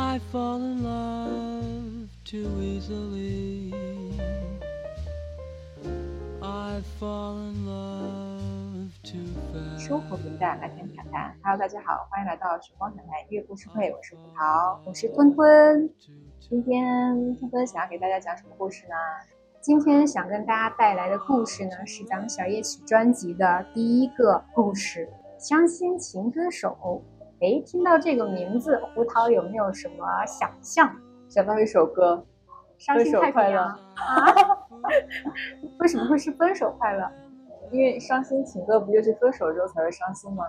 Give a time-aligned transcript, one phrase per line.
[0.00, 3.70] I fall in love too easily.
[6.42, 9.86] I fall in love too fast.
[9.86, 11.36] 生活平淡，来天谈谈。
[11.42, 15.90] Hello，大家好，欢迎来到时光谈谈音乐故事会，我是葡萄，我是吞吞。
[16.40, 18.94] 今天吞吞想要给大家讲什么故事呢？
[19.60, 27.04] 今天想跟大家带来的故事呢，是咱们小夜曲专辑的第一个故事——伤心情歌手。
[27.40, 30.94] 哎，听到这个名字，胡桃有没有什么想象？
[31.28, 32.22] 想到一首歌，
[32.76, 33.76] 伤心太快乐啊！
[35.80, 37.10] 为什么会是分手快乐？
[37.72, 40.44] 因为伤心情歌不就是分手之后才会伤心吗？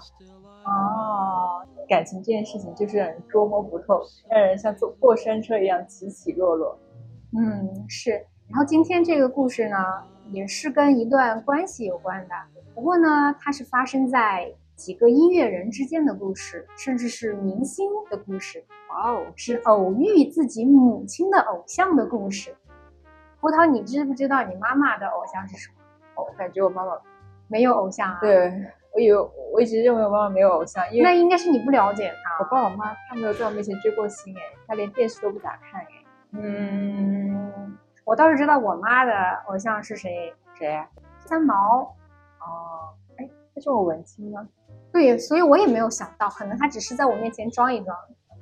[0.66, 6.78] 哦，感情这件事情就是让人捉摸不透，让人像坐过山车一样起起落落。
[7.40, 8.12] 嗯，是。
[8.50, 9.78] 然后今天这个故事呢，
[10.32, 12.36] 也是跟一段关系有关的。
[12.76, 18.66] 不过呢，它是发生在几个音乐人之间的故事，甚至是明星的故事。
[18.90, 22.56] 哇哦，是偶遇自己母亲的偶像的故事。
[23.40, 26.24] 胡桃，你知不知道你妈妈的偶像是什么？
[26.24, 26.94] 我感觉我妈妈
[27.48, 28.18] 没有偶像啊。
[28.22, 28.52] 对，
[28.96, 29.20] 我以为
[29.54, 32.44] 我一直认为我妈妈没有偶像，因为那应该是你不了解她。
[32.44, 35.88] 我爸我妈他没有在我面前追过星哎，他连电视都不咋看哎。
[36.32, 37.78] 嗯。
[38.04, 39.14] 我倒是知道我妈的
[39.48, 40.84] 偶像是谁，谁？
[41.20, 41.96] 三毛。
[42.40, 44.48] 哦，哎，他是我文青吗？
[44.92, 47.98] 对，所以我也没有想到，可能他只是在我面前装一装。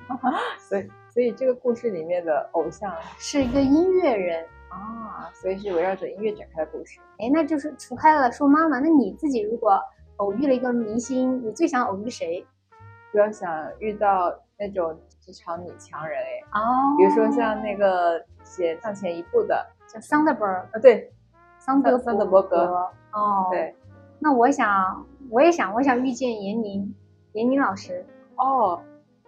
[0.60, 7.00] 所以，所以这个故事里面的偶像是一个音乐人啊，所以是围绕着音乐展开的故事。
[7.20, 9.80] 哎，那就是除开了说妈妈，那你自己如果
[10.18, 12.46] 偶遇了一个明星，你最想偶遇谁？
[13.12, 16.60] 比较想遇到那种职场女强人哎。
[16.60, 16.96] 哦。
[16.98, 18.24] 比如说像那个。
[18.42, 21.14] 写向前一步的叫桑德伯格啊，对，
[21.60, 23.76] 桑德桑德伯格哦，对。
[24.20, 26.94] 那我想，我也想，我想遇见闫宁，
[27.34, 28.80] 闫宁老师哦。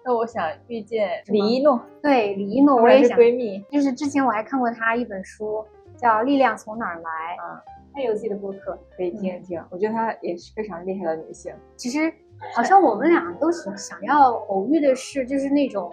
[0.04, 3.18] 那我想遇见李一诺，对，李一诺我也想。
[3.18, 5.64] 闺蜜，就是之前我还看过她一本书，
[5.96, 7.02] 叫《力量从哪儿来》
[7.42, 7.62] 啊，
[7.94, 9.64] 她有自己的博客，可以听一听。
[9.70, 11.54] 我觉得她也是非常厉害的女性。
[11.76, 12.12] 其实，
[12.56, 15.92] 好像我们俩都是想要偶遇的是，就是那种。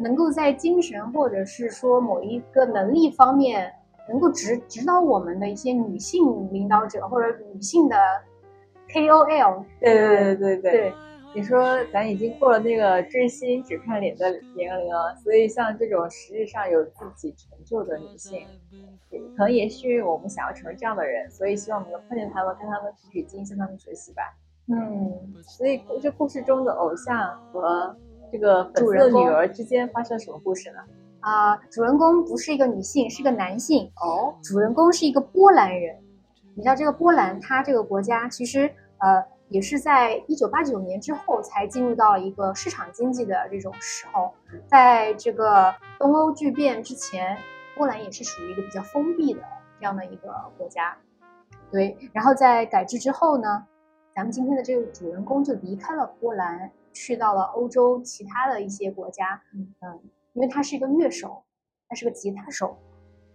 [0.00, 3.74] 能够在精神或者是说某一个能力方面
[4.08, 7.96] 能够指指导我们的一些女性领导者或者女性的
[8.88, 10.92] KOL，对对对对对对，
[11.34, 18.46] 你说咱已经过了那个追星只看脸的年龄了，所以像这种实质上有自己成就的女性，
[19.36, 24.22] 可能也是因为我们想要成为这样的人，所以希望我们能碰见他们，跟他们取取经，向他们学习吧。
[24.68, 27.96] 嗯，所以这故事中的偶像和。
[28.30, 30.80] 这个主人女儿之间发生了什么故事呢？
[31.20, 34.34] 啊，主人公不是一个女性，是个男性哦。
[34.42, 35.96] 主人公是一个波兰人。
[36.54, 44.32] 你知道这个波兰，它这个国家其实呃也是在一九八九年之后才进入到一个市场经济的这种时候。
[44.66, 47.36] 在这个东欧剧变之前，
[47.76, 49.40] 波兰也是属于一个比较封闭的
[49.78, 50.96] 这样的一个国家。
[51.70, 53.66] 对，然后在改制之后呢，
[54.14, 56.70] 咱们今天的这个主人公就离开了波兰。
[56.94, 60.00] 去到了欧洲其他的一些国家，嗯，
[60.38, 61.42] 因为他是一个乐手，
[61.88, 62.78] 他是个吉他手，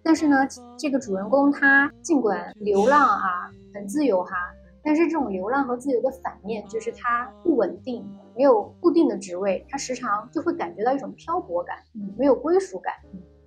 [0.02, 0.38] 但是呢，
[0.80, 4.34] 这个主人公他尽管流浪啊，很自由哈，
[4.82, 11.76] 但是这种流浪和自由的反面就是他不稳定，没有固定的职位，他时常就会感觉到一种漂泊感，
[12.18, 12.94] 没有归属感，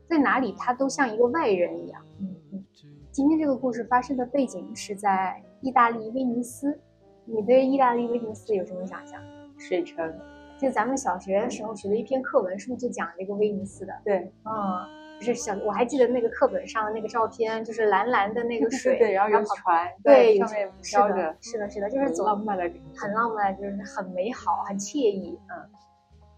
[0.06, 2.04] 在哪里他都像一个外人一样。
[2.20, 2.64] 嗯嗯，
[3.10, 6.78] 今天这个故事发生的背景是在意大利威尼斯，
[7.24, 9.18] 你对意大利威尼斯有什么想象？
[9.56, 10.14] 水城，
[10.58, 13.92] 就咱们小学的时候学的一篇课文，是不是就讲这个威尼斯的？
[14.04, 22.64] 对，嗯，就是小，我还记得那个课本上的那个照片，就是蓝蓝的那个水，对，然后有船，对，上面飘着，是的，是的，就是走浪漫的，
[22.96, 25.68] 很浪漫，就是很美好，很惬意，嗯，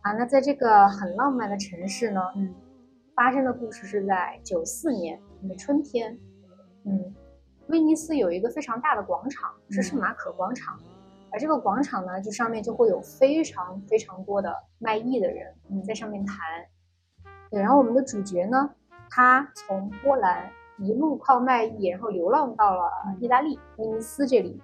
[0.03, 2.53] 啊，那在这个很浪漫的城市呢，嗯，
[3.15, 6.19] 发生的故事是在九四年的春天，
[6.85, 7.15] 嗯，
[7.69, 10.77] 威尼斯有一个非常大的广场，是圣马可广场。
[11.31, 15.55] 而这个广场呢，就上面就会有非常非常多的卖艺的人
[15.87, 16.37] 在上面弹。
[17.51, 18.71] 对，然后我们的主角呢，
[19.11, 24.61] 他从波兰一路靠卖艺，然后流浪到了意大利威尼斯这里。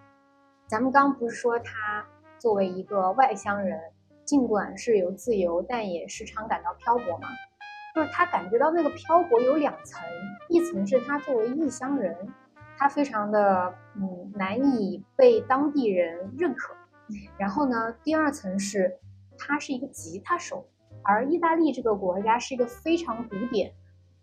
[0.67, 2.05] 咱们刚不是说他
[2.39, 3.79] 作为一个外乡人，
[4.25, 7.29] 尽管是有自由，但也时常感到漂泊吗？
[7.95, 10.03] 就是他感觉到那个漂泊有两层，
[10.49, 12.17] 一层是他作为异乡人。
[12.77, 16.75] 他非常的嗯难以被当地人认可，
[17.39, 18.99] 然后呢，第二层是
[19.39, 20.67] 他是一个吉他手，
[21.03, 23.73] 而意大利这个国家是一个非常古典，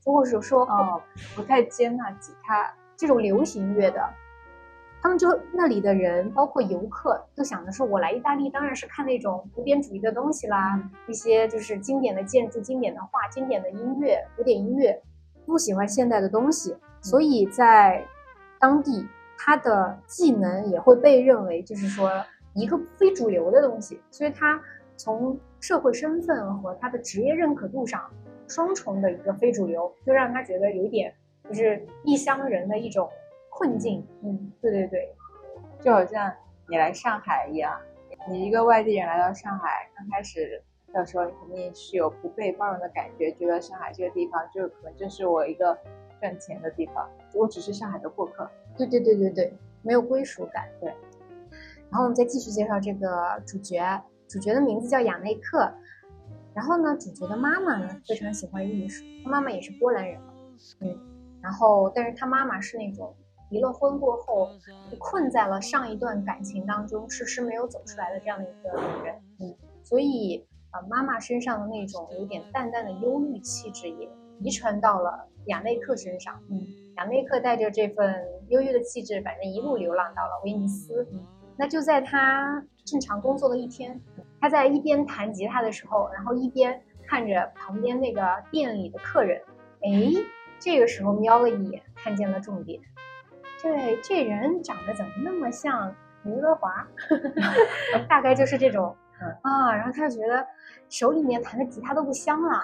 [0.03, 1.01] 或者说哦
[1.35, 4.01] 不太接纳吉他这种流行乐的。
[5.03, 15.01] 他们就那里的人，包括游客，都想的是，我来意大利当然是看那种古典主义的东西啦，一些就是经典的建筑、经典的画、经典的音乐、古典音乐，
[15.43, 16.77] 不喜欢现代的东西。
[17.01, 18.05] 所以在
[18.61, 19.05] 当地，
[19.37, 22.09] 他的技能也会被认为就是说
[22.53, 24.61] 一个非主流的东西，所以他
[24.95, 28.09] 从社会身份和他的职业认可度上
[28.47, 31.13] 双重的一个非主流，就让他觉得有点
[31.49, 33.09] 就是异乡人的一种。
[33.53, 35.13] 困境，嗯，对对对，
[35.81, 36.33] 就好像
[36.69, 37.77] 你来上海一样，
[38.29, 40.59] 你一个外地人来到上海，刚开始
[40.93, 45.77] 的时候肯定是有不被包容的感觉，觉得上海这个地方就可能就是我一个
[46.21, 48.49] 赚钱的地方，我只是上海的过客。
[48.77, 50.69] 对对对对对，没有归属感。
[50.79, 50.87] 对，
[51.89, 55.69] 然后我们再继续介绍这个主角，主角的名字叫雅内克，
[56.53, 60.17] 然后呢，主角的妈妈呢非常喜欢艺术，他妈妈也是波兰人
[60.79, 60.97] 嗯，
[61.41, 63.13] 然后但是他妈妈是那种。
[63.49, 64.47] 离了婚过后，
[64.97, 69.53] 困在了上一段感情当中，迟迟没有走出来的这样的一个女人，嗯，
[69.83, 74.09] 所以啊，妈妈身上的那种有点淡淡的忧郁气质也
[74.39, 76.61] 遗传到了雅内克身上，嗯，
[76.97, 81.19] 雅内克带着这份忧郁的气质，反正一路流浪到了威尼斯，嗯，
[81.57, 83.99] 那就在他正常工作的一天，
[84.39, 88.21] 他在一边弹吉他的时候，然后一边看着旁边那个
[88.51, 89.41] 店里的客人，
[89.81, 90.13] 哎，
[90.59, 92.79] 这个时候瞄了一眼，看见了重点。
[93.61, 96.87] 这，这人长得怎么那么像刘德华？
[98.09, 98.95] 大概就是这种
[99.43, 99.75] 啊。
[99.75, 100.43] 然后他就觉得
[100.89, 102.59] 手里面弹的吉他都不香了，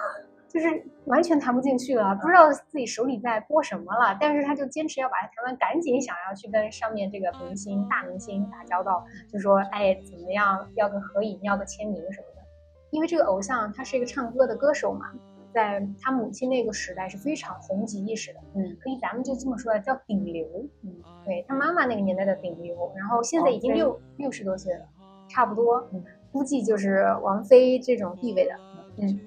[0.48, 4.16] 就是完全弹不进去了，不知道自己手里在播什么了。
[4.20, 12.42] 但是他就坚持要把它弹完，赶紧想要去跟上面这个明星、大明星打交道，就说哎，怎么样，要个合影，要个签名什么的。
[12.90, 15.06] 因为这个偶像他是一个唱歌的歌手嘛。
[15.50, 20.46] 在他母亲那个时代是非常红极一时的，嗯，可以咱们就这么说叫顶流，
[20.84, 24.84] 嗯，对他妈妈那个年代的顶流，然后现在已经六六十多岁了，
[25.26, 28.54] 差不多，嗯，估计就是王菲这种地位的，
[28.98, 29.20] 嗯，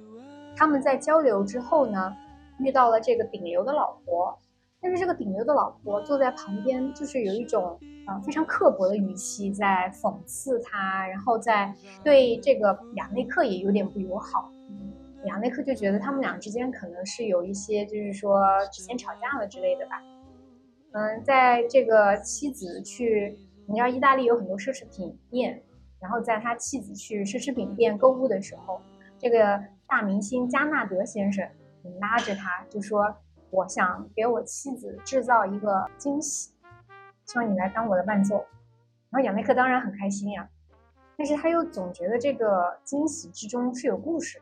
[0.56, 2.15] 他们在交流之后呢，
[2.59, 4.38] 遇到了这个顶流的老婆，
[4.81, 14.51] 但是这个顶流的老婆坐在旁边，就是有一种啊非常刻薄的语气在讽刺他，然后在对这个雅内克也有点不友好。
[15.25, 20.01] 雅内克就觉得他们俩之间可能是有一些，就是说之前吵架了之类的吧。
[20.94, 23.38] 嗯，在这个妻子去，
[23.68, 25.62] 你知道意大利有很多奢侈品店，
[26.00, 28.81] 然后在他妻子去奢侈品店购物的时候，
[29.19, 29.62] 这个
[29.92, 31.46] 大明星加纳德先生
[32.00, 33.14] 拉着他就说
[33.52, 36.54] ：“我想给我妻子制造一个惊喜，
[37.26, 38.38] 希望你来当我的伴奏。”
[39.12, 40.48] 然后雅内克当然很开心呀，
[41.18, 44.42] 但是他又总觉得这个惊喜之中是有故事。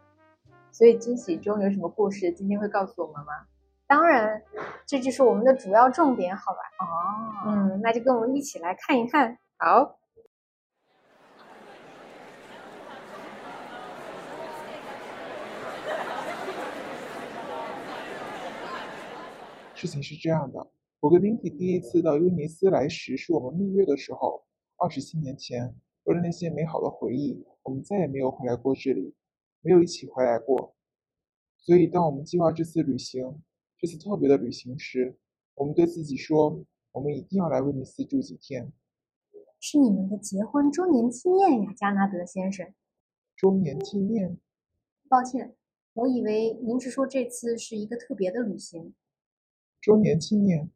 [0.72, 2.32] 所以惊喜中有什么故事？
[2.32, 3.34] 今天会告诉我们吗？
[3.88, 4.44] 当然，
[4.86, 6.60] 这就是我们的主要重点，好吧？
[6.78, 9.40] 哦，嗯，那就跟我们一起来看一看。
[9.58, 9.99] 好。
[19.80, 24.44] 事情是这样的，我跟 Lindy 第一次到威尼斯来时，是我们蜜月的时候，
[24.76, 25.74] 二十七年前。
[26.04, 29.16] 为了那些美好的回忆，我们再也没有回来过这里。
[29.62, 30.76] 没有一起回来过，
[31.56, 33.42] 所以当我们计划这次旅行、
[33.78, 35.18] 这次特别的旅行时，
[35.56, 36.62] 我们对自己说：
[36.92, 38.74] 我们一定要来威尼斯住几天。
[39.62, 42.74] 是你们的结婚周年纪念呀，加纳德先生。
[43.38, 44.38] 周年纪念？
[45.08, 45.56] 抱歉，
[45.94, 48.94] 我以为您是说这次是一个特别的旅行。
[49.82, 50.70] 周年纪念？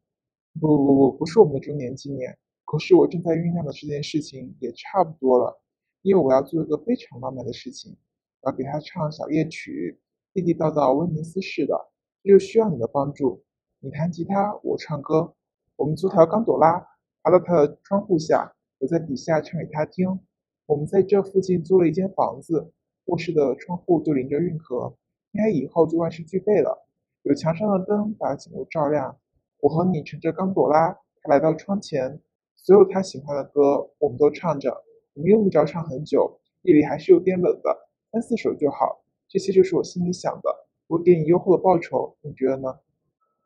[0.60, 2.38] 不不不不，是我们的周年纪念。
[2.64, 5.60] 可是我正在酝酿的这件事情也差不多了，
[6.02, 7.96] 因为我要做一个非常浪漫的事情。
[8.40, 10.00] 我要给他唱小夜曲，
[10.32, 11.90] 地地道道威尼斯式的，
[12.22, 13.44] 这就需要你的帮助。
[13.80, 15.34] 你弹吉他，我唱歌，
[15.76, 16.88] 我们租条钢朵拉，
[17.22, 20.20] 爬到他的窗户下，我在底下唱给他听。
[20.66, 22.72] 我们在这附近租了一间房子，
[23.04, 24.96] 卧室的窗户就临着运河，
[25.32, 26.86] 天黑以后就万事俱备了。
[27.24, 29.16] 有墙上的灯把景物照亮。
[29.60, 32.20] 我和你乘着钢朵拉，他来到窗前，
[32.54, 34.70] 所有他喜欢的歌我们都唱着。
[35.14, 37.88] 我们用不着唱很久，夜里还是有点冷的。
[38.12, 40.66] 三四首就好，这些就是我心里想的。
[40.86, 42.80] 我给你优厚的报酬，你觉得呢？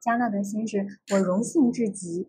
[0.01, 2.29] 加纳德先生，我荣幸至极。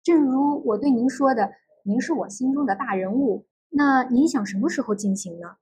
[0.00, 1.50] 正如我对您说的，
[1.82, 3.46] 您是我心中的大人物。
[3.70, 5.56] 那您想什么时候进行呢？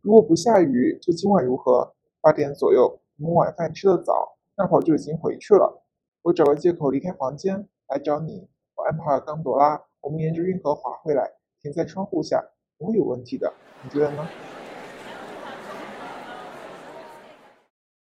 [0.00, 1.94] 如果不下雨，就今晚如何？
[2.20, 5.84] 八点左右，我们晚饭吃得早，那会儿就已经回去了。
[6.22, 8.48] 我找个借口离开房间来找你。
[8.76, 11.28] 我安排了冈朵拉，我们沿着运河划回来，
[11.60, 12.42] 停在窗户下，
[12.78, 13.52] 不会有问题的。
[13.82, 14.28] 你觉得呢？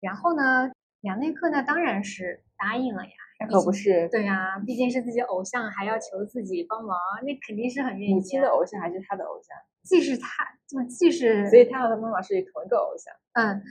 [0.01, 0.71] 然后呢，
[1.03, 3.11] 雅内克呢当然是答应了呀。
[3.41, 10.29] 那可不是，对呀、毕竟是自己偶像，还要求自己帮忙，那肯定是很愿意母亲啊的偶像还是他的偶像，既是他，
[10.69, 13.13] 就既是所以他和他妈妈是同一个偶像。
[13.33, 13.63] 嗯，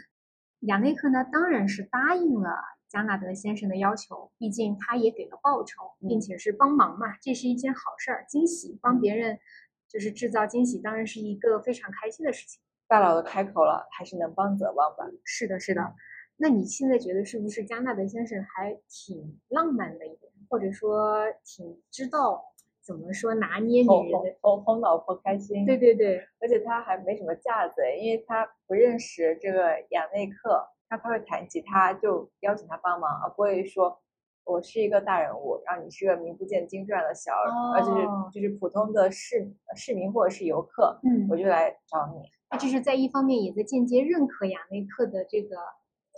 [0.61, 2.49] 亚内克呢当然是答应了
[2.87, 9.39] 加纳德先生的要求，毕竟他也给了报酬，并且是帮忙嘛，这是一件好事儿，惊喜，帮别人
[9.87, 12.61] 就是制造惊喜，当然是一个非常开心的事情。
[12.87, 15.05] 大佬都开口了，还是能帮则帮吧。
[15.23, 15.95] 是的，是的。
[16.37, 22.43] 那你现在觉得是不是加纳德先生还挺浪漫的一点，或者说挺知道
[22.83, 24.37] 怎么说拿捏女人的？
[24.41, 25.65] 哄哄老婆开心。
[25.65, 33.99] 对对对，而且他还没什么架子，因为他不认识这个雅内克，他他会弹吉他，就邀请他帮忙，而不会说
[34.43, 37.31] 我是一个大人物，然后你是个名不见经传的小，
[37.75, 42.29] 呃，就是哦就是普通的市市民或者是游客，嗯我就来找你。
[42.49, 45.55] 那就是在一方面也在间接认可雅内克的这个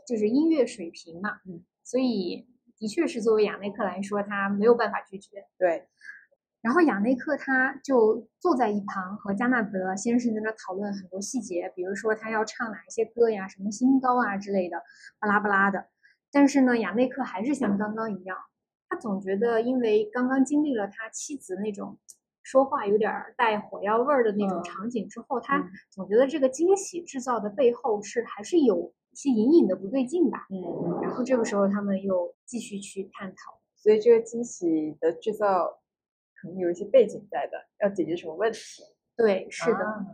[0.08, 5.46] 就是音乐水平嘛，嗯，所以的确是作为雅内克来说，他没有办法拒绝。
[5.60, 5.88] 对，
[6.64, 14.82] 然后雅内克他就坐在一旁和加纳德先生在那讨论很多细节，比如说他要唱哪一些歌呀，什么新高啊之类的，
[15.20, 15.88] 巴拉巴拉的。
[16.32, 18.38] 但是呢，雅内克还是像刚刚一样，
[18.88, 22.00] 他总觉得因为刚刚经历了他妻子那种
[22.44, 30.48] 说话有点儿带火药味儿的那种嗯场景之后，他嗯总觉得这个惊喜制造的背后是还是有一些隐隐的不对劲吧。
[30.50, 33.60] 嗯，然后这个时候他们又继续去探讨。
[33.76, 35.82] 所以这个惊喜的制造
[36.44, 38.84] 可能有一些背景在的，要解决什么问题？
[39.16, 40.06] 对，是的，啊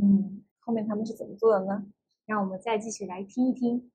[0.00, 0.42] 嗯。
[0.60, 1.84] 后面他们是怎么做的呢？
[2.24, 3.90] 让我们再继续来听一听。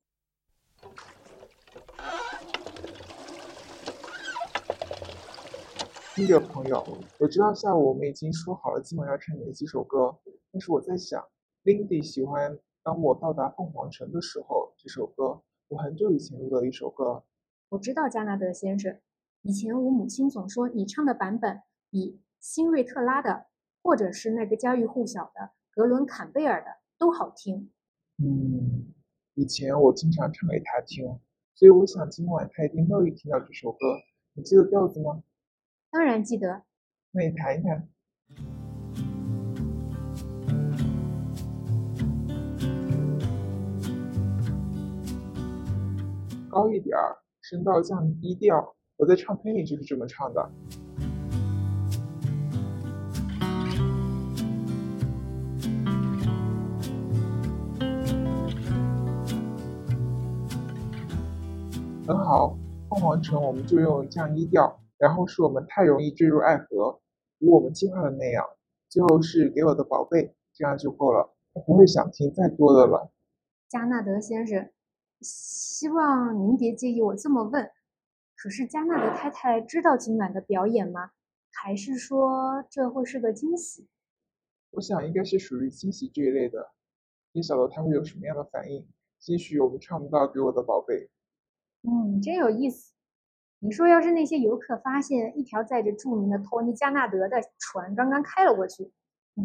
[6.53, 6.85] 朋友，
[7.17, 10.15] 我知道下午我们已经说好了今晚要唱哪几首歌，
[10.51, 11.27] 但是我在想
[11.63, 12.51] ，Lindy 喜欢
[12.83, 17.23] 《当我到达凤凰城的时候》这首歌，我很久以前录的一首歌。
[17.69, 18.99] 我知道加纳德先生，
[19.41, 23.47] 以前我母亲总说你唱的版本比新瑞特拉的，
[23.81, 26.67] 或者是那个家喻户晓的格伦坎贝尔的
[26.97, 27.71] 都好听。
[28.17, 28.93] 嗯，
[29.33, 31.19] 以前我经常唱给他听，
[31.55, 33.77] 所以我想今晚他一定乐意听到这首歌。
[34.33, 35.23] 你记得调子吗？
[35.89, 36.63] 当然记得，
[37.11, 37.89] 那你弹一弹。
[46.49, 48.75] 高一点儿，声道降低调。
[48.97, 50.51] 我在唱片里就是这么唱的。
[62.29, 62.55] 好，
[62.87, 67.01] 凤凰城我们就用降一调，然后是我们太容易坠入爱河，
[67.39, 68.45] 如我们计划的那样。
[68.87, 73.11] 最后是给我的宝贝，这样就够了，我不会想听再多的了。
[73.67, 74.69] 加纳德先生，
[75.21, 77.71] 希望您别介意我这么问。
[78.35, 81.09] 可是加纳德太太知道今晚的表演吗？
[81.51, 83.87] 还是说这会是个惊喜？
[84.69, 86.69] 我想应该是属于惊喜这一类的，
[87.31, 88.87] 你晓得他会有什么样的反应。
[89.25, 91.09] 也许我们唱不到给我的宝贝，
[91.83, 92.93] 嗯，真有意思。
[93.59, 98.91] 你说，要是那些游客发现一条载着著名的托尼·加纳德的船刚刚开了过去，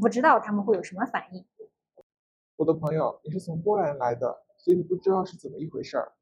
[0.01, 1.45] 不知道他们会有什么反应？
[2.57, 6.13] 我的朋友，你是从波兰来的，所以你不知道是怎么一回事儿。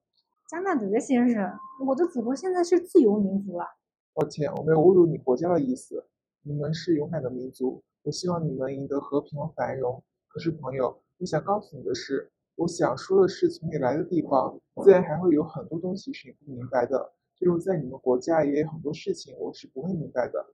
[0.49, 3.67] 加纳德先生，我的祖国现在是自由民族了。
[4.15, 6.07] 抱歉，我没有侮辱你国家的意思。
[6.43, 10.03] 你们是勇敢的民族，我希望你们赢得和平和繁荣。
[10.29, 17.13] 可是，朋友，我想告诉你的是，我想说的是，从你来的地方，自然还会有很多东西是你不明白的。
[17.35, 20.47] 就如在你们国家也有很多事情我是不会明白的。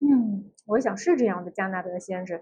[0.00, 2.40] 嗯，我想是这样的，加纳德先生。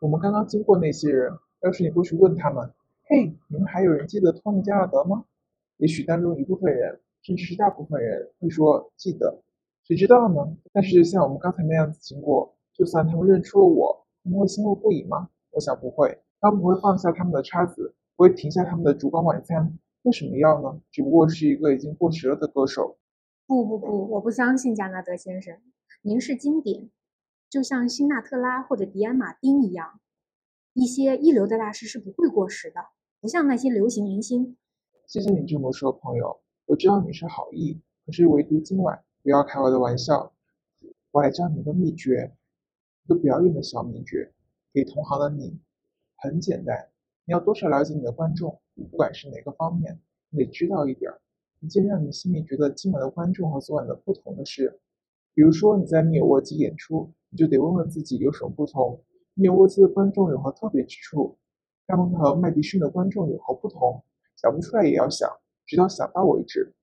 [0.00, 2.70] 我们刚刚经过那些人，要是你过去问他们，
[3.04, 5.24] 嘿，你们还有人记得托尼·加纳德吗？
[5.78, 9.40] 也许当中一部分人，甚至是大部分人会说记得，
[9.84, 10.56] 谁知道呢？
[10.72, 15.30] 但是像我们刚才那样子经过，就算他们认出了我，他们会欣慰不已吗？
[15.52, 19.78] 我想不会，他们不会放下他们的叉子，不会停下他们的烛光晚餐。
[20.02, 20.78] 为什么要呢？
[20.90, 22.98] 只不过是一个已经过时了的歌手。
[23.46, 25.56] 不不不，我不相信加纳德先生，
[26.02, 26.90] 您是经典，
[27.48, 30.00] 就像辛纳特拉或者迪安马丁一样，
[30.74, 32.88] 一些一流的大师是不会过时的，
[33.22, 34.58] 不像那些流行明星。
[35.06, 36.42] 谢谢你这么说，朋友。
[36.66, 40.30] 我知道你是好意，可是唯独今晚不要开我的玩笑。
[41.10, 42.36] 我来教你一个秘诀，
[43.06, 44.30] 一个表演的小秘诀，
[44.74, 45.58] 给同行的你。
[46.16, 46.89] 很简单，
[47.30, 51.20] 你要多少了解你的观众，不管是哪个方面，你得知道一点儿。
[51.60, 54.80] 一件让你心里觉得今晚的观众和昨晚的不同的事，
[55.32, 59.00] 比如说你在密尔沃基演出，你就得问问自己有什么不同。
[59.34, 61.38] 密尔沃基的观众有何特别之处？
[61.86, 64.02] 他们和麦迪逊的观众有何不同？
[64.34, 65.30] 想不出来也要想，
[65.64, 66.74] 直到想到为止。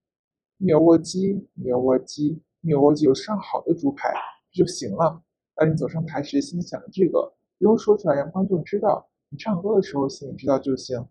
[0.56, 4.14] 密尔沃基，密尔沃基，密尔沃基，有上好的猪排
[4.54, 5.22] 就行了。
[5.56, 9.10] 当你走上台时，心里想着这个，不用说出来让观众知道。
[9.30, 11.06] 你唱歌的时候心里知道就行。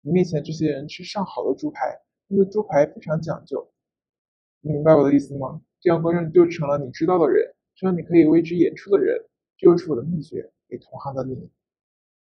[0.00, 3.70] 你面前这些人吃上好的猪排，那个猪排非常讲究。
[4.60, 5.60] 你明白我的意思吗？
[5.78, 9.26] 这样观众就成了你知道的人，成了你可以为之演出的人。
[9.58, 11.50] 这就是我的秘诀，给同行的你。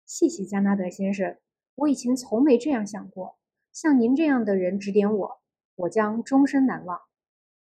[0.06, 1.38] 谢谢加纳德先生，
[1.76, 3.38] 我以前从没这样想过。
[3.72, 5.42] 像您这样的人指点我，
[5.76, 7.00] 我将终身难忘。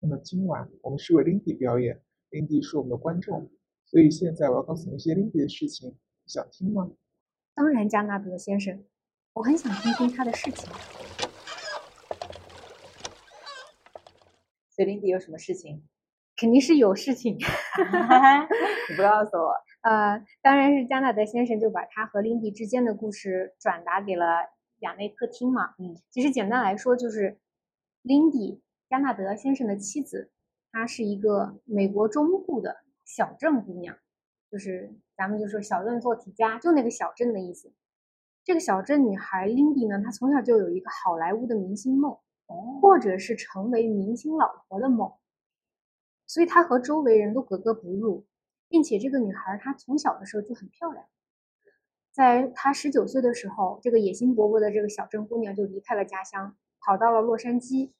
[0.00, 3.48] 那么今晚我们是为 Lindy 表演，Lindy 是我们的观众，
[3.86, 6.90] 所以现在我要告诉你一些 Lindy 的事情，想听吗？
[7.54, 8.84] 当然，加纳德先生，
[9.34, 10.70] 我很想听听他的事情。
[14.70, 15.86] 所以林迪有什么事情？
[16.34, 17.36] 肯定是有事情。
[18.90, 19.54] 你不告诉我。
[19.82, 25.74] 呃，当然是加纳德先生就把他和林迪之间的故事转达给了亚内客厅嘛。
[25.78, 27.38] 嗯，其实简单来说就是
[28.00, 30.32] 林迪加纳德先生的妻子，
[30.72, 33.98] 她是一个美国中部的小镇姑娘，
[34.52, 34.94] 就是。
[35.14, 37.72] 咱们就说小镇做题家，就那个小镇的意思。
[38.42, 42.18] 这个小镇女孩 Lindy 呢，她从小就有一个好莱坞的明星梦，
[42.80, 45.12] 或者是成为明星老婆的梦，
[46.26, 48.26] 所以她和周围人都格格不入，
[48.68, 51.04] 并且这个女孩她从小的时候就很漂亮。
[52.10, 57.92] 在她十九岁的时候，这个野心勃勃的这个小镇姑娘就离开了家乡，跑到了洛杉矶。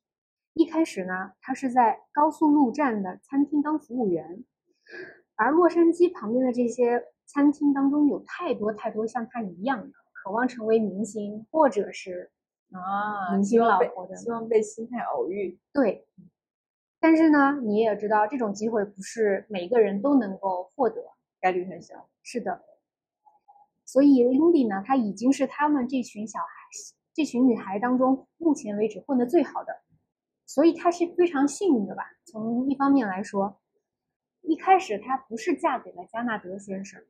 [0.55, 4.45] 一开始呢，她是在高速路站的餐厅当服务员，
[5.43, 7.05] 而洛杉矶旁边的这些。
[7.25, 12.31] 餐厅当中有太多太多像他一样的渴望成为明星，或者是
[12.73, 15.59] 啊明星老婆的，希望被星探偶遇。
[15.73, 16.07] 对，
[17.01, 21.03] 但是呢，你也知道这种机会不是每个人都能够获得，
[21.41, 22.07] 概率很小。
[22.23, 22.61] 是的，
[23.87, 26.47] 所以 Lindy 呢，她已经是他们这群小孩、
[27.15, 29.73] 这群女孩当中目前为止混得最好的，
[30.45, 32.03] 所以她是非常幸运的吧？
[32.27, 33.62] 从一方面来说，
[34.43, 37.03] 一开始她不是嫁给了加纳德先生。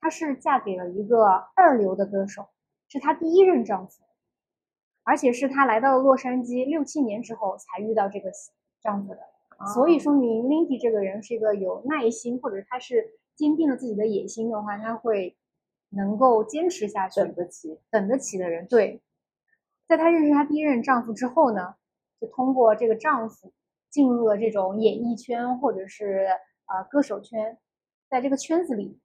[0.00, 2.48] 她是嫁给了一个二流的歌手，
[2.88, 4.02] 是她第一任丈夫，
[5.04, 8.32] 而且是她来到了洛杉矶六七年之后才遇到这个
[8.80, 9.20] 丈夫的，
[9.74, 15.36] 所以说明 Lindy 这个人是一个有耐心，或者她是坚定了自己的野心的话，她会
[15.90, 18.66] 能够坚持下去，等得起，等得起的人。
[18.66, 19.02] 对，
[19.86, 21.74] 在她认识她第一任丈夫之后呢，
[22.18, 23.52] 就通过这个丈夫
[23.90, 26.26] 进入了这种演艺圈或者是
[26.66, 27.58] 呃歌手圈，
[28.08, 28.98] 在这个圈子里。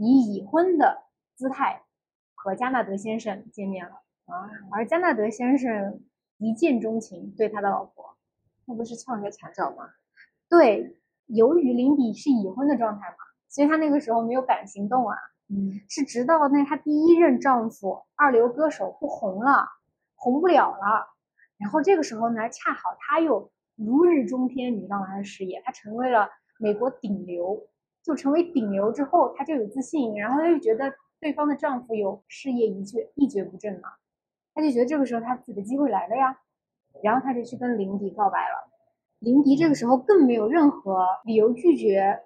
[0.00, 1.02] 以已婚的
[1.34, 1.82] 姿态
[2.36, 6.00] 和加纳德先生见面了啊，而加纳德先生
[6.36, 8.16] 一见钟情，对他的老婆，
[8.64, 9.90] 那不是俏些墙角吗？
[10.48, 13.16] 对，由于林比是已婚的状态嘛，
[13.48, 15.16] 所以他那个时候没有敢行动啊。
[15.48, 19.66] 嗯，是直到那她第一任丈夫二流歌手不红了，
[20.14, 21.08] 红不了了，
[21.56, 25.06] 然后这个时候呢，恰好他又如日中天，你知道吗？
[25.06, 27.66] 他的事业，他成为了美国顶流。
[28.00, 33.90] 就成为顶流之后，她就有自信，然后她就觉得对方的丈夫有事业一蹶一蹶不振嘛，
[34.54, 36.38] 她就觉得这个时候她自己的机会来了呀，
[37.02, 38.70] 然后她就去跟林迪告白了。
[39.18, 42.18] 林迪这个时候更没有任何理由拒绝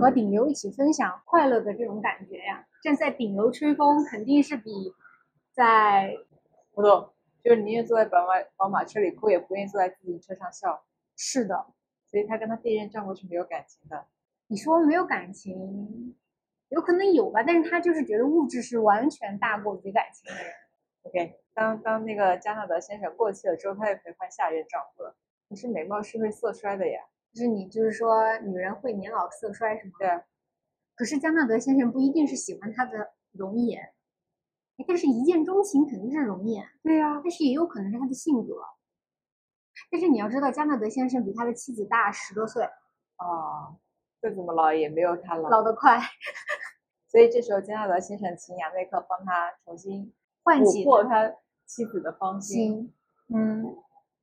[0.00, 2.66] 和顶流一起分享快乐的这种感觉呀。
[2.82, 4.92] 站在顶流吹风，肯定是比
[5.52, 6.16] 在
[6.74, 7.10] 不懂，
[7.44, 10.82] 就是宁愿坐在宝马宝马车里哭，也不愿意坐在自行车上笑。
[11.18, 11.66] 是的，
[12.06, 14.06] 所以她跟她第一任丈夫是没有感情的。
[14.46, 16.16] 你说没有感情，
[16.68, 20.52] 有可能有吧，但是他就是觉得物质是完全大过于感情的人。
[21.02, 25.14] OK，当当那个加纳德先生过气了之后，他就可以换下一任丈夫了。
[25.48, 27.00] 可是美貌是会色衰的呀，
[27.34, 29.92] 就是你就是说女人会年老色衰是吗？
[29.98, 30.08] 对。
[30.94, 33.92] 可是加纳德先生不一定是喜欢她的容颜，
[34.86, 36.64] 但是一见钟情肯定是容颜。
[36.82, 38.54] 对呀，但是也有可能是他的性格。
[39.90, 42.64] 但是你要知道，加纳德先生比他的妻子大十多岁。
[43.16, 43.76] 啊。
[44.20, 45.96] 再怎么老也没有他老，老得快。
[47.06, 51.32] 所以这时候加纳德先生请雅内克帮他重新唤起他
[51.64, 52.92] 妻子的芳心。
[53.28, 53.76] 嗯，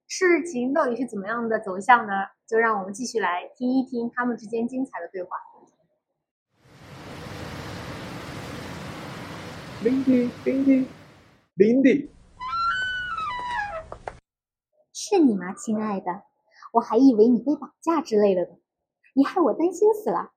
[0.05, 2.25] 事情到底是怎么样的走向呢？
[2.45, 5.37] 就让我们继续来听一听他们之间精彩的对话。
[9.81, 12.09] Lindy，Lindy，Lindy，
[15.07, 16.23] 是你吗，亲爱的？
[16.73, 18.57] 我还以为你被绑架之类的呢。
[19.13, 20.31] 你害我担心死了！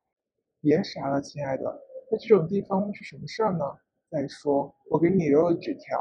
[0.60, 3.64] 别傻了，亲爱的，在这种地方是什么事儿呢？
[4.10, 5.98] 再说，我给你留了纸条。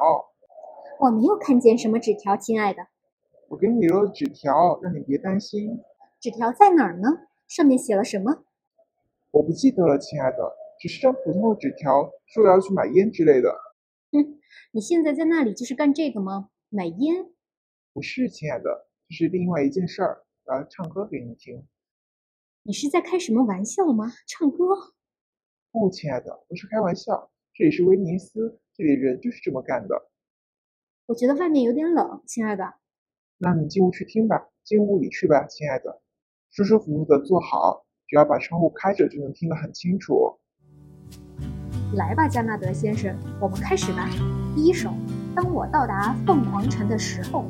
[1.00, 2.88] 我没有看见什么纸条，亲爱的。
[3.48, 5.82] 我给你留了纸条，让你别担心。
[6.20, 7.08] 纸条在哪儿呢？
[7.48, 8.44] 上面写了什么？
[9.32, 13.50] 我不记得了，亲爱的，只是张普通的纸条，说要去买烟之类的。
[14.12, 14.42] 哼，
[14.74, 16.50] 你现在在那里就是干这个吗？
[16.68, 17.32] 买烟？
[17.98, 21.66] 不是，亲爱的，这是另外一件事儿，我要唱歌给你听。
[22.62, 24.14] 你是在开什么玩笑吗？
[24.28, 24.94] 唱歌？
[25.72, 27.32] 不，亲爱的，不是开玩笑。
[27.56, 30.12] 这里是威尼斯，这里人就是这么干的。
[31.08, 32.76] 我觉得外面有点冷，亲爱的。
[33.40, 36.00] 那你进屋去听吧，进屋里去吧，亲爱的。
[36.52, 40.38] 舒舒服服的坐好，只要把窗户开着，就能听得很清楚。
[41.96, 44.08] 来吧，加纳德先生，我们开始吧。
[44.56, 44.94] 第一首，
[45.36, 47.44] 当我到达凤凰城的时候。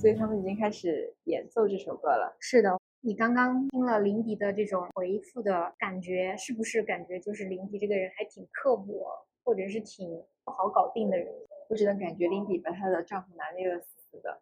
[0.00, 2.34] 所以他们已经开始演奏这首歌了。
[2.40, 10.08] 是的，你刚刚听了林迪的这种回复的感觉，是不是感觉就是林迪这个人还挺刻薄，或者是挺
[10.42, 11.26] 不好搞定的人？
[11.68, 14.40] 我只能感觉林迪把她的丈夫拿捏的死死的。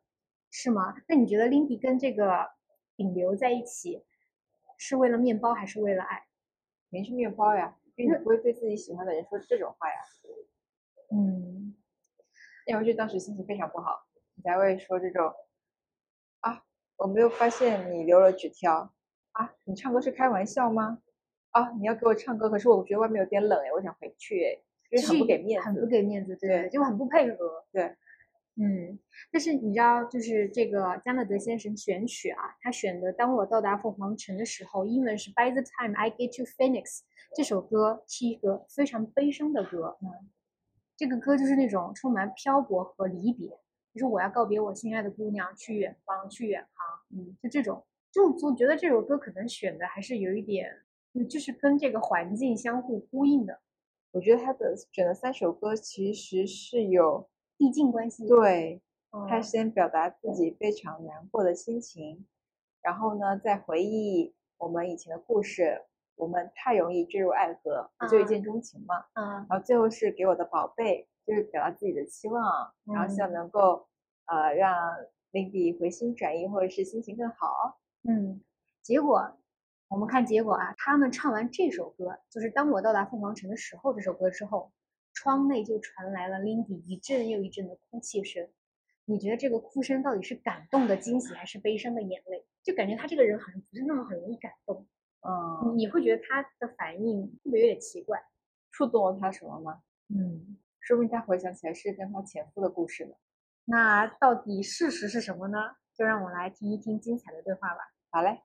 [0.52, 0.94] 是吗？
[1.08, 2.48] 那你觉得林迪跟这个
[2.96, 4.04] 顶流在一起，
[4.78, 6.18] 是为了面包还是为了爱？
[6.88, 9.96] 肯定是面包呀，因为你不会对自己喜欢的人说这种话呀。
[11.10, 11.74] 嗯，
[12.68, 15.47] 要回去当时心情非常不好，你才会说这种啊，
[16.98, 18.92] 我没有发现你留了纸条
[19.32, 20.98] 啊，你唱歌是开玩笑吗？
[21.50, 27.96] 啊，你要给我唱歌，可是我觉得外面有点冷哎，我想回去哎，就是很不给面子，很不给面子，对，就很不配合，对。
[28.60, 28.98] 嗯，
[29.30, 37.02] 但是你知道，就是这个加纳德先生选曲啊，他选的《当我到达凤凰城的时候》，英文是 By the time I get to Phoenix，
[37.36, 39.96] 这首歌是一个非常悲伤的歌。
[40.02, 40.28] 嗯，
[40.96, 43.56] 这个歌就是那种充满漂泊和离别，
[43.98, 47.00] 就是我要告别我心爱的姑娘，去远方，去远航。
[47.10, 50.70] 嗯，就这种，就总觉得这首歌可能选的还是有一点，
[51.28, 53.60] 就是跟这个环境相互呼应的。
[54.12, 57.28] 我觉得他的选的三首歌其实是有。
[57.58, 58.80] 递进关系，对，
[59.28, 62.24] 他先表达自己非常难过的心情，
[62.80, 65.82] 然后呢，再回忆我们以前的故事。
[66.14, 68.94] 我们太容易坠入爱河，不就一见钟情嘛？
[69.14, 73.87] 嗯，然后最后是给我的宝贝，就是表达自己的期望，然后希望能够
[74.28, 74.74] 呃让
[75.32, 77.80] Lindy 回心转意，或者是心情更好。
[78.08, 78.40] 嗯，
[78.82, 79.36] 结果
[79.88, 84.72] 我们看结果啊，他们唱完这首歌，就是当我到达凤凰城的时候这首歌之后。
[85.14, 88.48] 窗内就传来了 Lindy 一阵又一阵的哭泣声。
[89.04, 92.46] 你觉得这个哭声到底是感动的惊喜，还是悲伤的眼泪？
[92.62, 94.86] 就感觉他这个人好像不是那么很容易感动。
[95.22, 98.22] 嗯，你会觉得他的反应会不会有点奇怪？
[98.70, 99.82] 触动了他什么吗？
[100.08, 103.14] 嗯，说不定他回想起来是跟他前夫的故事呢。
[103.70, 105.58] 那到底事实是什么呢？
[105.94, 107.80] 就让我来听一听精彩的对话吧。
[108.08, 108.40] 好嘞。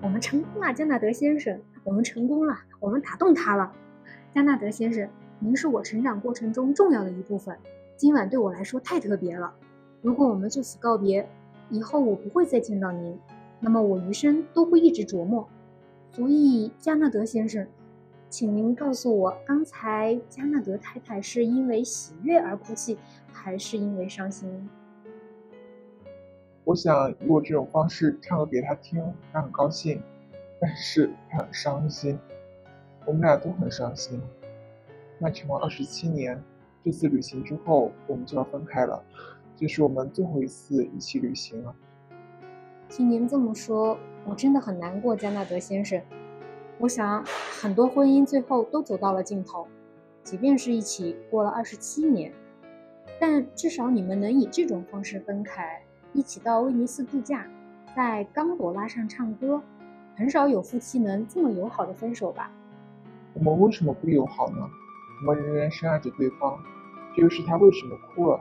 [0.00, 1.60] 我们成功了，加纳德先生。
[1.82, 3.72] 我们成功了，我们打动他了。
[4.32, 5.10] 加纳德先生，
[5.40, 7.58] 您是我成长过程中重要的一部分。
[7.96, 9.52] 今晚对我来说太特别了。
[10.02, 11.28] 如果我们就此告别，
[11.68, 13.18] 以后我不会再见到您，
[13.58, 15.48] 那么我余生都会一直琢磨。
[16.14, 17.66] 所以，加纳德先生，
[18.30, 22.96] 请您告诉我，刚才加纳德太太是因为喜悦而哭泣，
[23.32, 24.70] 还是因为伤心？
[26.62, 30.00] 我想以我这种方式唱歌给他听，他很高兴，
[30.60, 32.16] 但是他很伤心。
[33.04, 34.22] 我们俩都很伤心。
[35.18, 36.40] 漫长了二十七年，
[36.84, 39.02] 这次旅行之后，我们就要分开了，
[39.56, 41.74] 这是我们最后一次一起旅行了。
[42.88, 46.00] 听您这么说，我真的很难过，加纳德先生。
[46.78, 47.24] 我想，
[47.60, 49.66] 很多婚姻最后都走到了尽头，
[50.22, 52.32] 即便是一起过了二十七年，
[53.20, 55.82] 但至少你们能以这种方式分开。
[56.12, 57.46] 一起到威尼斯度假，
[57.94, 59.60] 在冈朵拉上唱歌，
[60.16, 62.50] 很少有夫妻能这么友好的分手吧？
[63.34, 64.68] 我们为什么不友好呢？
[65.20, 66.58] 我们仍然深爱着对方，
[67.14, 68.40] 这就是他为什么哭了。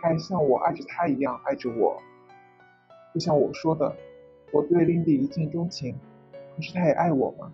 [0.00, 1.96] 他还像我爱着他一样爱着我。
[3.14, 3.94] 就像我说的，
[4.52, 5.96] 我对林迪一见钟情，
[6.54, 7.50] 可是他也爱我吗？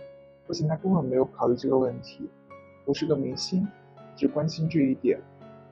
[0.48, 2.28] 我想他根本没有考虑这个问题。
[2.84, 3.68] 我是个明星，
[4.16, 5.20] 只关心这一点，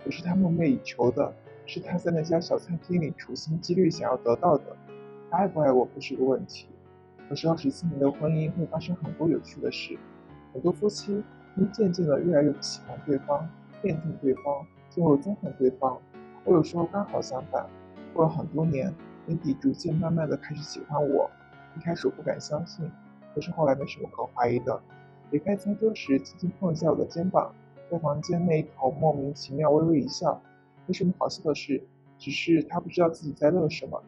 [0.05, 1.35] 我是他梦寐以求的。
[1.67, 4.77] 是他在那家小餐厅里处心积虑想要得到的。
[5.29, 6.69] 他爱不爱我不是个问题。
[7.29, 9.99] 可是二十七年的婚姻会发生很多有趣的事。
[10.53, 11.25] 很多夫妻
[11.57, 13.51] 因渐渐的越来越不喜欢对方，
[13.83, 16.01] 厌倦对方，最后憎恨对方。
[16.45, 17.67] 我有时候刚好相反。
[18.15, 18.95] 过了很多年，
[19.27, 21.29] 年底逐渐慢慢的开始喜欢我。
[21.77, 22.91] 一开始我不敢相信，
[23.35, 24.81] 可是后来没什么可怀疑的。
[25.31, 27.53] 离开餐桌时，轻轻碰一下我的肩膀，
[27.91, 30.41] 在房间那一头莫名其妙微微一笑。
[30.87, 31.83] 没什么好笑的事，
[32.17, 34.01] 只是他不知道自己在乐什么。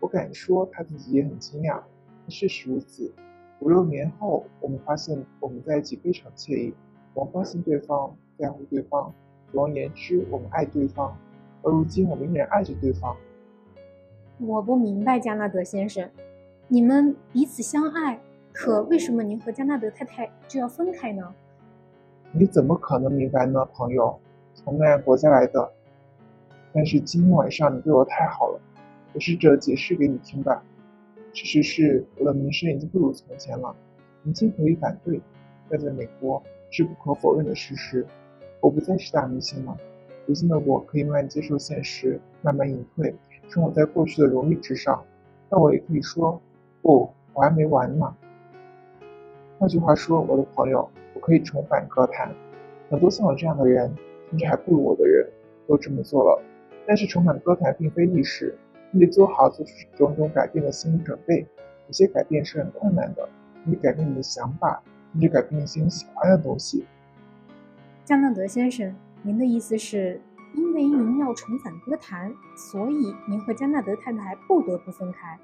[0.00, 1.80] 我敢说他自己也很惊讶。
[2.22, 3.14] 但事实如此。
[3.60, 6.74] 五六年后，我们发现我们在一起非常惬意，
[7.14, 9.10] 我们关心对方，在乎对方。
[9.50, 11.16] 总而言之，我们爱对方。
[11.62, 13.16] 而如今，我们依然爱着对方。
[14.38, 16.10] 我不明白，加纳德先生，
[16.68, 18.20] 你们彼此相爱，
[18.52, 21.34] 可为什么您和加纳德太太就要分开呢？
[22.32, 24.18] 你怎么可能明白呢，朋友？
[24.54, 25.72] 从那样国家来的。
[26.72, 28.60] 但是今天晚上你对我太好了，
[29.14, 30.62] 我试着解释给你听吧。
[31.32, 33.74] 事实是，我的名声已经不如从前了。
[34.22, 35.18] 你尽可以反对，
[35.70, 38.06] 但在美国是不可否认的事实。
[38.60, 39.74] 我不再是大明星了。
[40.26, 43.14] 如今的我可以慢慢接受现实，慢慢隐退，
[43.48, 45.04] 生活在过去的荣誉之上。
[45.50, 46.40] 那我也可以说，
[46.82, 48.14] 不，我还没完呢。
[49.58, 50.88] 换句话说，我的朋友。
[51.14, 52.30] 我可以重返歌坛，
[52.90, 53.90] 很多像我这样的人，
[54.28, 55.26] 甚至还不如我的人，
[55.66, 56.42] 都这么做了。
[56.86, 58.54] 但是重返歌坛并非易事，
[58.90, 61.46] 你得做好做出种种改变的心理准备。
[61.86, 63.26] 有些改变是很困难的，
[63.64, 64.82] 你得改变你的想法，
[65.12, 66.84] 甚至改变一些你喜欢的东西。
[68.04, 70.20] 加纳德先生，您的意思是，
[70.56, 75.38] 因为您要重返歌坛，所以您和加纳德太太不得不分开？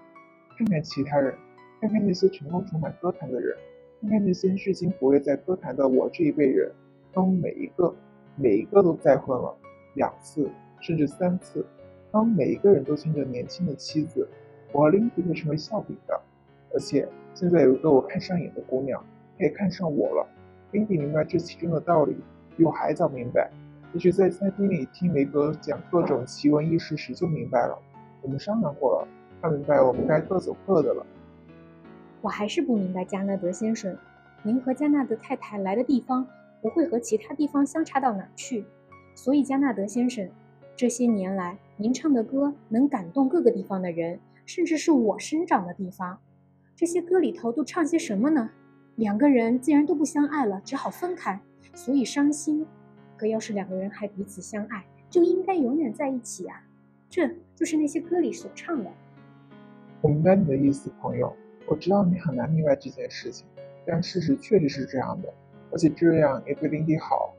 [0.56, 1.36] 看看其他人，
[1.82, 3.54] 看看那些成功重返歌坛的人。
[4.00, 6.72] 看看那些至今活跃在歌坛的我这一辈人，
[7.12, 7.94] 他们每一个
[8.36, 9.54] 每一个都再婚了
[9.94, 11.64] 两次，甚至三次。
[12.10, 14.26] 他们每一个人都牵着年轻的妻子。
[14.72, 16.18] 我和林迪会成为笑柄的。
[16.72, 18.98] 而且现在有一个我看上眼的姑娘，
[19.38, 20.26] 她也看上我了。
[20.70, 22.16] 林迪明白这其中的道理，
[22.56, 23.50] 比我还早明白。
[23.94, 27.78] 也许在餐厅里听梅格讲各种奇闻异事时就明白了。
[28.22, 29.08] 我们商量过了，
[29.40, 31.04] 他明白我们该各走各的了。
[32.22, 33.94] 我还是不明白，加纳德先生，
[34.42, 36.26] 您和加纳德太太来的地方
[36.62, 38.64] 不会和其他地方相差到哪去。
[39.14, 40.26] 所以，加纳德先生，
[40.74, 46.18] 这些年来您唱的歌能感动各个地方的人，甚至是我生长的地方。
[46.74, 48.48] 这些歌里头都唱些什么呢？
[48.96, 51.38] 两个人既然都不相爱了，只好分开，
[51.74, 52.66] 所以伤心。
[53.16, 56.62] 可要是两个人还彼此相爱，就应该永远在一起啊！
[57.08, 58.90] 这就是那些歌里所唱的。
[60.00, 61.34] 我明白你的意思，朋友。
[61.66, 63.46] 我知道你很难明白这件事情，
[63.86, 65.32] 但事实确实是这样的，
[65.70, 67.34] 而且这样也对林迪好。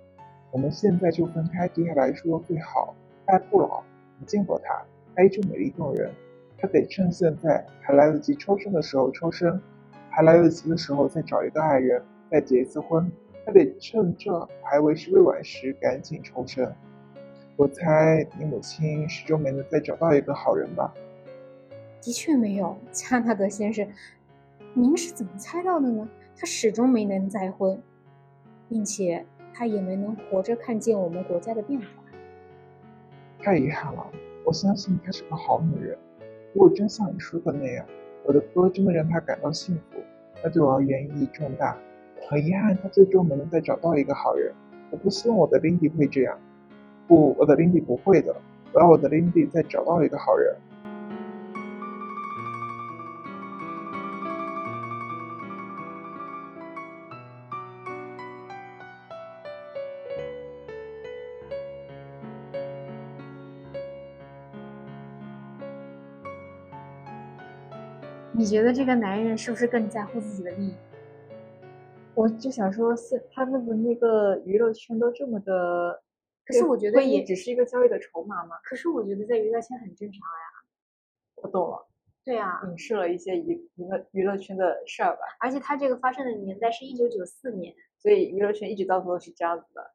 [0.51, 2.95] 我们现在就分开，对他来说最好。
[3.25, 3.83] 他不老，
[4.19, 4.81] 你见过他，
[5.15, 6.09] 他依旧美丽动人。
[6.57, 9.59] 他得趁现在还来得及抽身的时候抽身，
[10.09, 13.11] 还来得及的时候再找一个爱人，再结一次婚。
[13.45, 16.73] 他得趁这还为时未晚时赶紧抽身。
[17.55, 20.93] 我猜你母亲始终没能再找到一个好人吧。
[22.01, 23.87] 的确没有，加纳德先生，
[24.73, 26.09] 您是怎么猜到的呢？
[26.35, 27.79] 他始终没能再婚，
[28.67, 31.87] 并且他也没能活着看见我们国家的变化。
[33.39, 34.05] 太遗憾了，
[34.43, 35.97] 我相信她是个好女人。
[36.53, 37.85] 如果真像你说的那样，
[38.23, 39.99] 我的歌真的让她感到幸福，
[40.43, 41.77] 那对我而言意义重大。
[42.33, 44.51] 很遗憾，他最终没能再找到一个好人。
[44.89, 46.35] 我不希望我的 Lindy 会这样，
[47.07, 48.35] 不，我的 Lindy 不会的。
[48.71, 50.55] 我要我的 Lindy 再找到一个好人。
[68.31, 70.73] 你觉得这个男人是不是更在乎自己的利益？
[72.23, 76.01] 我就想说，是他们的那个娱乐圈都这么的，
[76.45, 78.55] 可是我觉得也只是一个交易的筹码嘛。
[78.63, 80.63] 可是我觉得在娱乐圈很正常呀。
[81.35, 81.85] 我懂了。
[82.23, 82.61] 对啊。
[82.65, 85.19] 影视了一些娱娱乐娱乐圈的事儿吧。
[85.41, 89.91] 而且他这个发生的年代是一九九四年，所以娱乐圈一直到头都是这样子的。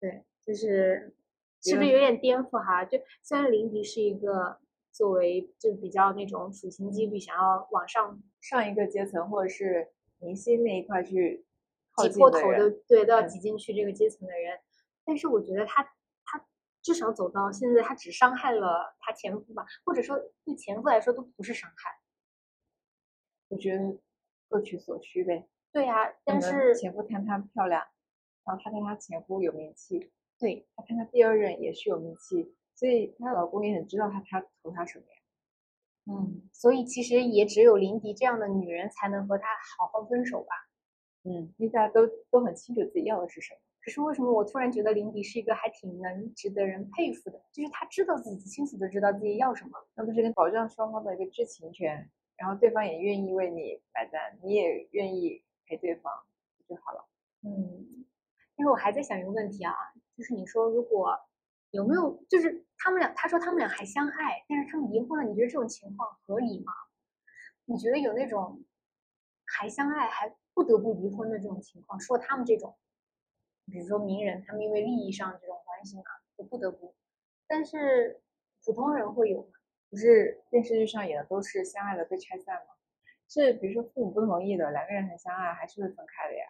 [0.00, 1.14] 对，就是
[1.62, 2.84] 是不是有点颠覆哈？
[2.84, 4.58] 就虽然林迪是一个。
[4.90, 9.86] 作为就比较那种处心积虑想要往上上一个阶层，或者是
[10.18, 11.44] 明星那一块去
[11.96, 14.58] 挤破头的，对，都要挤进去这个阶层的人。
[15.04, 15.82] 但是我觉得他
[16.24, 16.46] 他
[16.82, 21.98] 至少走到现在，他只伤害了他前夫吧，或者说对前夫来说都不是伤害。
[23.48, 23.98] 我觉得
[24.48, 25.48] 各取所需呗。
[25.72, 27.82] 对呀，但是前夫看她漂亮，
[28.44, 32.54] 然后她看她前夫有名气，对她看她第二任也是有名气。
[32.74, 35.17] 所以她老公也很知道她她图她什么呀，
[36.10, 39.44] 嗯，所以其实也只有林迪这样的女人才能和他
[39.76, 40.54] 好好分手吧，
[41.24, 43.60] 嗯，因为大家都都很清楚自己要的是什么。
[43.82, 47.38] 可是为什么我突然觉得林迪是一个还挺能值得人佩服的？
[47.52, 56.10] 就是他知道自己清楚的知道自己要什么，那不是跟保障双方的一个知情权，然后对方也愿意为你买单，你也愿意陪对方
[56.66, 57.06] 就好了。
[57.42, 58.06] 嗯，
[58.56, 59.74] 因为我还在想一个问题啊，
[60.16, 61.18] 就是你说如果。
[61.70, 63.12] 有没有就是他们俩？
[63.14, 65.28] 他说他们俩还相爱，但是他们离婚了。
[65.28, 66.72] 你觉得这种情况合理吗？
[67.66, 68.64] 你觉得有那种
[69.44, 72.00] 还相爱还不得不离婚的这种情况？
[72.00, 72.76] 说他们这种，
[73.66, 76.04] 比如说名人，他们因为利益上这种关系嘛，
[76.36, 76.94] 就不得不。
[77.46, 78.22] 但是
[78.64, 79.48] 普通人会有吗？
[79.90, 82.74] 不是电视剧上演的都是相爱了被拆散吗？
[83.28, 86.44] 是比如说父母不同意的，两个人很相爱，还是会分开的呀。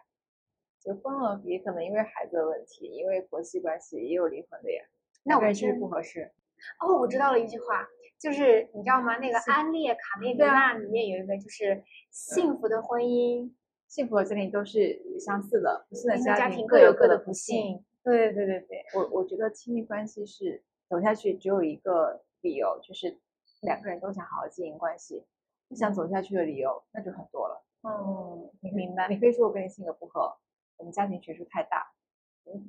[0.79, 4.85] 结婚了也可能因为孩子的问题，因为婆媳关系也有离婚的呀。
[5.23, 6.31] 那我是不合适。
[6.79, 7.87] 哦，我知道了一句话，
[8.19, 9.17] 就是你知道吗？
[9.17, 13.51] 那个《安列卡内德纳》里面有一个，就是幸福的婚姻、
[13.87, 17.83] 幸福的家庭都是相似的，不幸的家庭各有各的不幸。
[18.03, 23.19] 对对对对，我我觉得亲密关系是走下去只有一个理由，就是
[23.61, 25.25] 两个人都想好好经营关系，
[25.67, 27.63] 不想走下去的理由那就很多了。
[27.83, 29.07] 嗯，你明白。
[29.07, 30.35] 你可以说我跟你性格不合，
[30.77, 31.91] 我们家庭悬殊太大。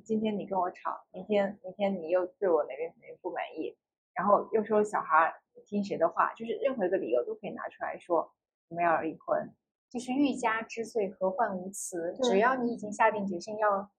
[0.03, 3.75] 今天你跟我吵，明天明天你又对我哪边哪边不满意，
[4.13, 5.33] 然后又说小孩
[5.65, 8.33] 听谁的话，就是任何一个理由都可以拿出来说
[8.67, 9.53] 我们要离婚，
[9.89, 13.89] 就是欲加之罪何患无辞，只要你已经下定决心要，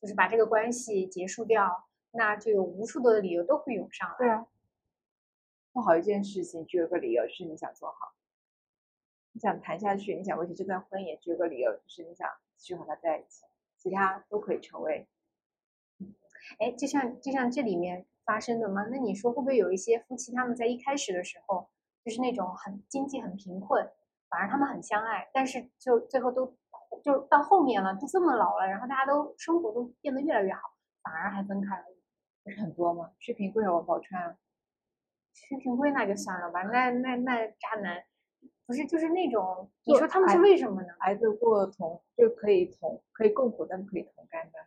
[0.00, 4.16] 就是把这个关系结束掉，那就有无数多的理由都会涌上来。
[4.18, 4.46] 对啊，
[5.72, 8.14] 做好一件事情就有个理由，就是你想做好，
[9.32, 13.44] 你想谈下去，你想维持这段婚姻，就有个理由，就是你想继续和他在一起。
[13.80, 15.08] 其他都可以成为，
[16.58, 18.86] 哎，就像就像这里面发生的吗？
[18.90, 21.70] 那你说会不会有一些夫妻他们在一开始的时候
[22.04, 23.90] 就是那种很经济很贫困，
[24.28, 26.54] 反而他们很相爱，但是就最后都
[27.02, 30.60] 就到后面了，都这么老了，然后大家都生活都变得越来越好，
[31.02, 31.84] 反而还分开了，
[32.44, 33.12] 不是很多吗？
[33.18, 34.36] 薛平贵和王宝钏，
[35.32, 38.04] 薛平贵那就算了吧，那那那渣男。
[38.66, 40.88] 不是，就是那种你说他们是为什么呢？
[41.00, 44.58] 孩子过同就可以同可以共苦，但不可以同甘的。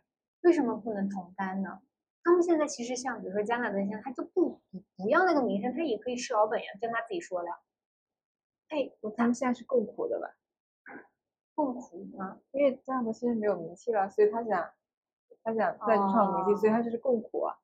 [0.42, 1.80] 为什么不能同甘呢？
[2.22, 4.60] 他们现在其实像比如说加拿大现在他就不
[4.96, 7.48] 不要那个名声，他也可以吃老本呀，跟他自己说的。
[8.68, 10.36] 哎，他们现在是共苦的吧？
[11.54, 12.40] 共苦吗？
[12.52, 14.70] 因为加拿大现在没有名气了，所以他想
[15.42, 17.56] 他想再创名气，所以他就是共苦啊。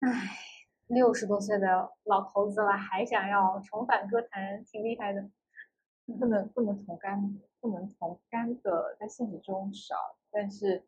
[0.00, 0.53] 唉。
[0.86, 5.30] 六十多岁的老头子了，还想要重返歌坛，挺厉害的。
[6.06, 10.84] 不能不能同甘，不能同甘的，在现实中少，但是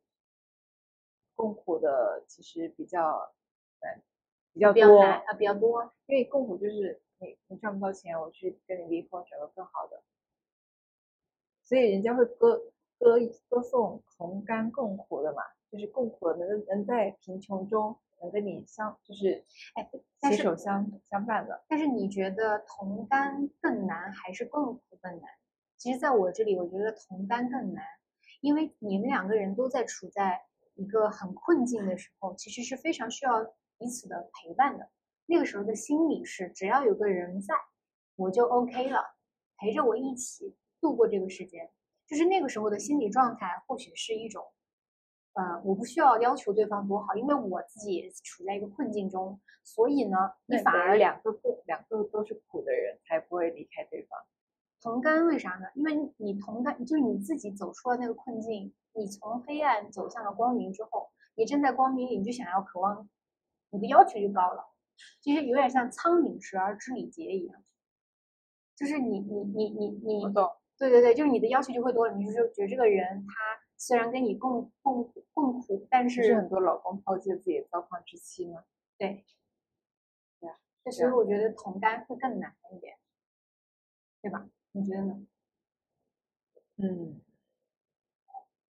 [1.35, 3.33] 共苦的其实比较
[3.81, 4.03] 难，
[4.53, 5.91] 比较多啊，比较多。
[6.05, 10.03] 因为共苦就是你你赚不到钱，我去跟你离婚，找个更好的。
[11.63, 12.61] 所以人家会歌
[12.99, 13.17] 歌
[13.49, 17.99] 歌颂同甘共苦的嘛，就是共苦的能能在贫穷中。
[18.23, 19.91] 能跟你相就是，哎，
[20.31, 21.65] 携手相相伴的。
[21.69, 25.23] 但是你觉得同甘更难还是共苦更难？
[25.77, 27.85] 其实，在我这里，我觉得同甘更难，
[28.41, 30.43] 因为你们两个人都在处在
[30.75, 33.45] 一个很困境的时候，其实是非常需要
[33.79, 34.91] 彼此的陪伴的。
[35.27, 37.55] 那个时候的心理是，只要有个人在，
[38.17, 39.01] 我就 OK 了，
[39.59, 41.71] 陪着我一起度过这个时间。
[42.07, 44.45] 就是那个时候的心理状态，或许是一种。
[45.37, 54.19] 呃，我不需要要求对方多好，因为我自己也处在一个困境中，所以呢，你反而两个共两个都是苦的人才不会离开对方。
[54.81, 55.67] 同甘为啥呢？
[55.75, 63.07] 因为你同甘就是你自己走出了那个困境，你从黑暗走向了光明之后，你站在光明里，你就想要渴望，
[63.69, 64.65] 你的要求就高了，
[65.21, 67.63] 其实有点像仓廪实而知礼节一样，
[68.75, 73.66] 就是你你你你你，我懂，对对对，就是你的要求就会多了，你就是觉得这个人他。
[73.79, 78.65] 虽然跟你共共共苦，但是很多老公抛弃了自己的糟糠之妻吗？
[78.97, 79.25] 对，
[80.41, 80.59] 对啊。
[80.91, 82.97] 所以我觉得同甘会更难一点，
[84.23, 84.49] 对吧？
[84.73, 85.27] 你觉得呢？
[86.77, 87.21] 嗯，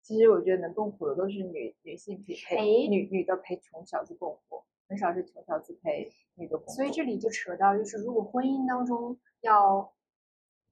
[0.02, 6.72] 其实我觉得能共苦的都是女女性匹配女女的陪穷小子共苦，很少是穷小子陪女的共苦。
[6.72, 9.94] 所以这里就扯到，就是如果婚姻当中要，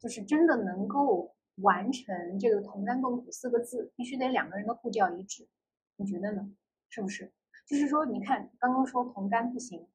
[0.00, 1.35] 就是真的能够。
[1.56, 5.48] 完成这个“同甘共苦”四个字，必须得两个人的步调一致，
[5.96, 6.50] 你觉得呢？
[6.88, 7.32] 是不是？
[7.66, 9.88] 就是说，你看刚刚说同甘不行，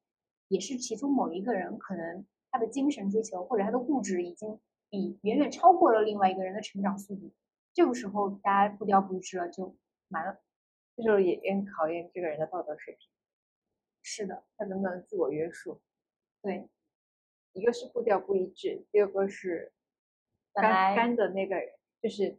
[0.47, 7.31] 也是其中某一个人可能他的精神追求或者他的物质已经比远远超过了另外一个人的成长速度，
[7.73, 9.75] 这个时候大家步调不一致了就
[10.09, 10.41] 完了，
[10.95, 13.07] 这时候也也考验这个人的道德水平。
[14.01, 15.79] 是的，他能不能自我约束？
[16.41, 16.67] 对，
[17.53, 19.71] 一个是步调不一致，第二个是。
[20.53, 22.37] 干干的那个人，就是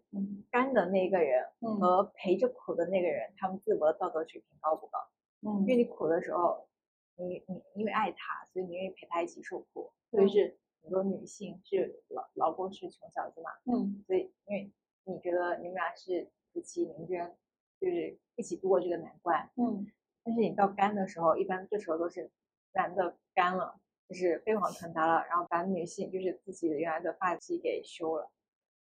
[0.50, 1.44] 干的那个人
[1.80, 4.98] 和陪着苦的那个人，他们自我的道德水平高不高？
[5.42, 6.68] 嗯，因为你苦的时候，
[7.16, 9.92] 你你因为爱他，所以你愿意陪他一起受苦。
[10.10, 14.70] 特别是很多女性是老老公是穷小子嘛，嗯，所以因为
[15.04, 17.34] 你觉得你们俩是夫妻，你们居然
[17.80, 19.86] 就是一起度过这个难关，嗯，
[20.22, 22.30] 但是你到干的时候，一般这时候都是
[22.74, 23.80] 男的干了，
[24.12, 28.30] 就是飞黄腾达了，然后把女性就是自己原来的发髻给修了。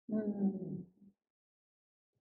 [0.07, 0.85] 嗯，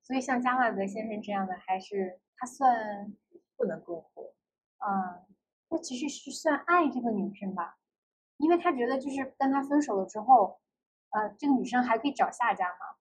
[0.03, 3.11] 所以像加瓦德先生这样的，还是他算
[3.57, 4.33] 不能够活。
[4.77, 5.25] 嗯，
[5.69, 7.79] 他其实是算爱这个女生吧，
[8.37, 10.61] 因为他觉得就是跟他分手了之后，
[11.09, 12.95] 呃，这个女生还可以找下家嘛。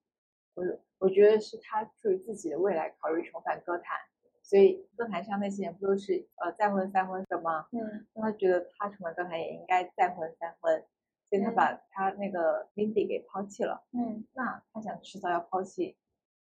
[0.55, 0.65] 我
[0.99, 4.01] 我觉得是他出于自己的未来考虑重返歌坛，
[4.49, 7.67] 所以歌坛上那些人不都是呃再婚三婚的吗？
[7.71, 10.83] 嗯，那他觉得他成为歌坛也应该再婚三婚，
[11.29, 13.85] 所以他把他那个 Lindy 给抛弃了。
[13.93, 15.99] 嗯，那他想迟早要抛弃，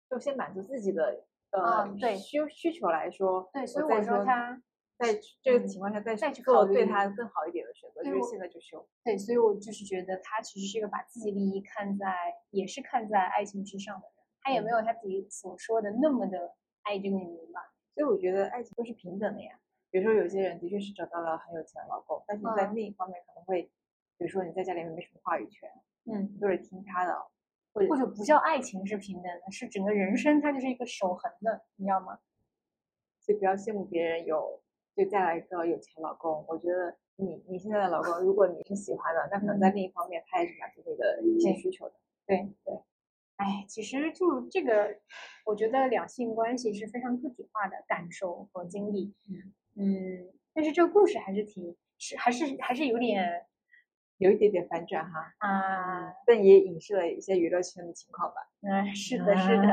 [0.08, 4.62] 就先满足自己的呃、啊对需需求来说，对，所以我说他
[4.98, 8.88] 在这个嗯情况下再再去做考虑对他更好一点的选择，就是对现在就修。
[9.02, 12.06] 对，所以我就是觉得他其实是一个把自己利益看在
[12.50, 17.72] 也是看在爱情之上的人，他也没有他自己所说的那么的爱这个女人吧。
[17.96, 19.58] 所以我觉得爱情都是平等的呀。
[19.90, 23.62] 比如说有些人的确是找到了很有钱的老公，但是在嗯另一方面可能会，
[24.18, 25.70] 比如说你在家里面没什么话语权，
[26.04, 27.16] 嗯，都是听他的，
[27.72, 32.18] 或者或者不叫爱情是平等的，是整个人生它就是一个守恒的，你知道吗？
[33.20, 34.60] 所以不要羡慕别人有
[34.94, 36.44] 就嫁了一个有钱老公。
[36.46, 41.94] 我觉得你你现在的老公，如果你是喜欢的，那可能在嗯另一方面他也是满足你的一些需求的。
[42.26, 42.74] 对对，
[43.36, 44.96] 哎，其实就这个，
[45.44, 49.14] 我觉得两性关系是非常个体化的感受和经历。
[49.74, 53.44] 嗯，但是这个故事还是挺是还是还是有点
[54.18, 58.36] 有一点点反转哈，啊，但也影射了一些娱乐圈的情况吧。
[58.62, 59.68] 嗯，是的，是的。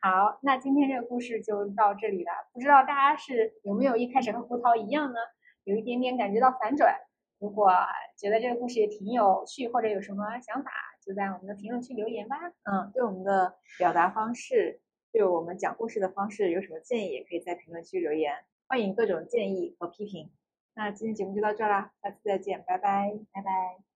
[0.00, 2.30] 好，那今天这个故事就到这里了。
[2.52, 5.18] 不知道大家是有没有一开始和胡桃一样呢？
[5.64, 6.94] 有一点点感觉到反转。
[7.40, 7.70] 如果
[8.16, 10.70] 觉得这个故事也挺有趣，或者有什么想法，
[11.08, 12.36] 就在我们的评论区留言吧。
[12.64, 18.34] 嗯，对我们的表达方式，对我们讲故事的方式有什么建议，也可以在评论区留言，
[18.66, 20.30] 欢迎各种建议和批评。
[20.74, 23.87] 那今天节目就到这啦，下次再见，拜拜，拜拜。